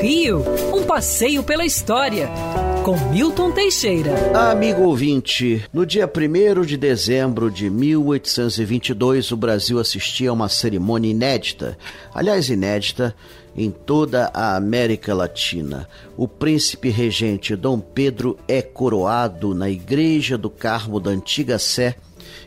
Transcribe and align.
Rio, 0.00 0.44
um 0.74 0.84
passeio 0.84 1.42
pela 1.42 1.64
história, 1.64 2.28
com 2.84 2.96
Milton 3.10 3.50
Teixeira. 3.50 4.12
Amigo 4.50 4.82
ouvinte, 4.82 5.64
no 5.72 5.84
dia 5.84 6.06
1 6.06 6.60
de 6.62 6.76
dezembro 6.76 7.50
de 7.50 7.68
1822, 7.68 9.32
o 9.32 9.36
Brasil 9.36 9.78
assistia 9.78 10.30
a 10.30 10.32
uma 10.32 10.48
cerimônia 10.48 11.10
inédita, 11.10 11.76
aliás, 12.14 12.48
inédita 12.48 13.14
em 13.56 13.70
toda 13.70 14.30
a 14.34 14.54
América 14.54 15.14
Latina. 15.14 15.88
O 16.16 16.28
príncipe 16.28 16.90
regente 16.90 17.56
Dom 17.56 17.80
Pedro 17.80 18.38
é 18.46 18.60
coroado 18.60 19.54
na 19.54 19.70
Igreja 19.70 20.36
do 20.36 20.50
Carmo 20.50 21.00
da 21.00 21.10
Antiga 21.10 21.58
Sé, 21.58 21.96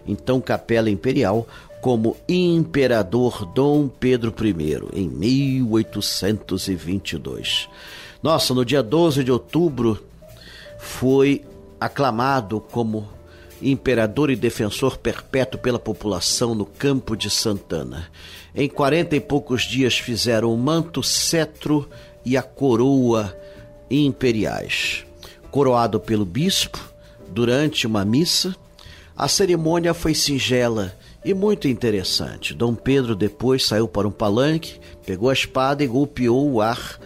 então 0.07 0.39
Capela 0.39 0.89
Imperial, 0.89 1.47
como 1.81 2.17
Imperador 2.27 3.45
Dom 3.45 3.87
Pedro 3.87 4.35
I, 4.43 4.53
em 4.93 5.07
1822. 5.07 7.69
Nossa, 8.21 8.53
no 8.53 8.65
dia 8.65 8.83
12 8.83 9.23
de 9.23 9.31
outubro 9.31 10.03
foi 10.77 11.45
aclamado 11.79 12.59
como 12.59 13.07
imperador 13.61 14.29
e 14.29 14.35
defensor 14.35 14.97
perpétuo 14.97 15.59
pela 15.59 15.79
população 15.79 16.55
no 16.55 16.65
campo 16.65 17.15
de 17.15 17.29
Santana. 17.29 18.07
Em 18.55 18.67
quarenta 18.67 19.15
e 19.15 19.19
poucos 19.19 19.63
dias 19.63 19.97
fizeram 19.97 20.53
o 20.53 20.57
manto, 20.57 21.03
cetro 21.03 21.89
e 22.25 22.35
a 22.35 22.43
coroa 22.43 23.35
imperiais. 23.89 25.05
Coroado 25.51 25.99
pelo 25.99 26.25
bispo 26.25 26.79
durante 27.29 27.87
uma 27.87 28.05
missa, 28.05 28.55
a 29.19 29.27
cerimônia 29.27 29.93
foi 29.93 30.15
singela 30.15 30.97
e 31.25 31.33
muito 31.33 31.67
interessante. 31.67 32.53
Dom 32.53 32.73
Pedro 32.73 33.17
depois 33.17 33.65
saiu 33.65 33.85
para 33.85 34.07
um 34.07 34.11
palanque, 34.11 34.79
pegou 35.05 35.29
a 35.29 35.33
espada 35.33 35.83
e 35.83 35.87
golpeou 35.87 36.49
o 36.49 36.61
ar, 36.61 36.97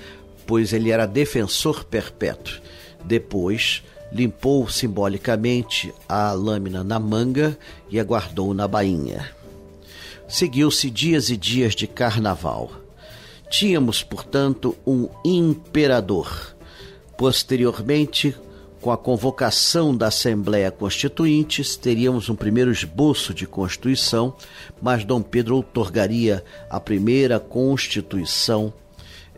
pois 0.46 0.74
ele 0.74 0.92
era 0.92 1.08
defensor 1.08 1.84
perpétuo. 1.84 2.62
Depois, 3.04 3.82
limpou 4.12 4.70
simbolicamente 4.70 5.92
a 6.08 6.32
lâmina 6.34 6.84
na 6.84 7.00
manga 7.00 7.58
e 7.90 8.00
a 8.00 8.04
guardou 8.04 8.54
na 8.54 8.68
bainha. 8.68 9.32
Seguiu-se 10.28 10.92
dias 10.92 11.32
e 11.32 11.36
dias 11.36 11.74
de 11.74 11.88
carnaval. 11.88 12.72
Tínhamos, 13.50 14.04
portanto, 14.04 14.78
um 14.86 15.10
imperador. 15.26 16.56
Posteriormente, 17.18 18.36
com 18.84 18.92
a 18.92 18.98
convocação 18.98 19.96
da 19.96 20.08
Assembleia 20.08 20.70
Constituinte, 20.70 21.64
teríamos 21.80 22.28
um 22.28 22.36
primeiro 22.36 22.70
esboço 22.70 23.34
de 23.34 23.48
Constituição, 23.48 24.36
mas 24.82 25.06
Dom 25.06 25.22
Pedro 25.22 25.56
outorgaria 25.56 26.44
a 26.70 26.82
primeira 26.82 27.40
Constituição 27.40 28.74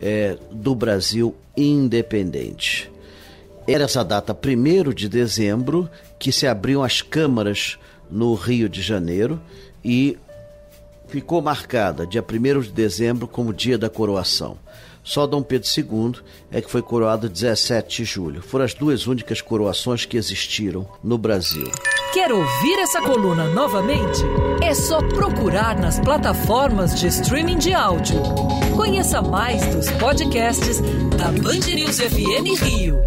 é, 0.02 0.36
do 0.50 0.74
Brasil 0.74 1.32
independente. 1.56 2.90
Era 3.68 3.84
essa 3.84 4.04
data, 4.04 4.36
1 4.36 4.92
de 4.92 5.08
dezembro, 5.08 5.88
que 6.18 6.32
se 6.32 6.48
abriam 6.48 6.82
as 6.82 7.00
câmaras 7.00 7.78
no 8.10 8.34
Rio 8.34 8.68
de 8.68 8.82
Janeiro 8.82 9.40
e 9.84 10.18
ficou 11.08 11.40
marcada, 11.42 12.06
dia 12.06 12.22
1 12.22 12.60
de 12.60 12.72
dezembro, 12.72 13.26
como 13.26 13.52
dia 13.52 13.78
da 13.78 13.88
coroação. 13.88 14.58
Só 15.06 15.24
Dom 15.24 15.40
Pedro 15.40 15.68
II 15.76 16.20
é 16.50 16.60
que 16.60 16.68
foi 16.68 16.82
coroado 16.82 17.28
17 17.28 17.98
de 17.98 18.04
julho. 18.04 18.42
Foram 18.42 18.64
as 18.64 18.74
duas 18.74 19.06
únicas 19.06 19.40
coroações 19.40 20.04
que 20.04 20.16
existiram 20.16 20.84
no 21.02 21.16
Brasil. 21.16 21.70
Quer 22.12 22.32
ouvir 22.32 22.78
essa 22.80 23.00
coluna 23.00 23.44
novamente? 23.50 24.22
É 24.60 24.74
só 24.74 24.98
procurar 25.00 25.78
nas 25.78 26.00
plataformas 26.00 26.98
de 26.98 27.06
streaming 27.06 27.58
de 27.58 27.72
áudio. 27.72 28.20
Conheça 28.74 29.22
mais 29.22 29.64
dos 29.66 29.88
podcasts 29.92 30.80
da 31.16 31.26
Band 31.26 31.72
News 31.72 32.00
FM 32.00 32.60
Rio. 32.60 32.98